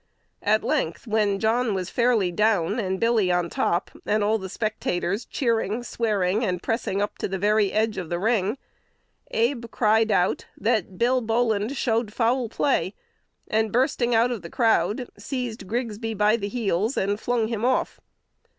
[0.41, 5.25] At length, when John was fairly down, and Billy on top, and all the spectators
[5.25, 8.57] cheering, swearing, and pressing up to the very edge of the ring,
[9.29, 12.95] Abe cried out that "Bill Boland showed foul play,"
[13.47, 18.01] and, bursting out of the crowd, seized Grigsby by the heels, and flung him off.